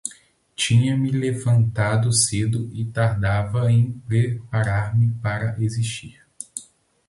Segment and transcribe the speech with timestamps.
[0.55, 6.19] Tinha-me levantado cedo e tardava em preparar-me para existir.